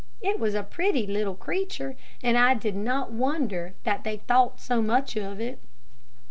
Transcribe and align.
It 0.19 0.39
was 0.39 0.55
a 0.55 0.63
pretty 0.63 1.05
little 1.05 1.35
creature, 1.35 1.95
and 2.23 2.35
I 2.35 2.55
did 2.55 2.75
not 2.75 3.11
wonder 3.11 3.75
that 3.83 4.03
they 4.03 4.17
thought 4.17 4.59
so 4.59 4.81
much 4.81 5.15
of 5.15 5.39
it. 5.39 5.59